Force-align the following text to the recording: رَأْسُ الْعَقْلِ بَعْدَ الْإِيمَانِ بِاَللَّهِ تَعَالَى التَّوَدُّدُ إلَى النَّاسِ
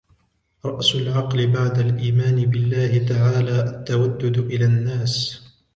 رَأْسُ 0.65 0.95
الْعَقْلِ 0.95 1.47
بَعْدَ 1.51 1.79
الْإِيمَانِ 1.79 2.35
بِاَللَّهِ 2.45 2.97
تَعَالَى 3.05 3.59
التَّوَدُّدُ 3.65 4.37
إلَى 4.37 4.65
النَّاسِ 4.65 5.43